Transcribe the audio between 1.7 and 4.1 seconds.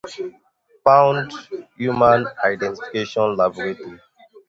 Human Identification Laboratory.